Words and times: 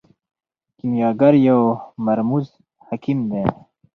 کیمیاګر 0.77 1.33
یو 1.47 1.61
مرموز 2.05 2.47
حکیم 2.87 3.19
دی. 3.31 3.43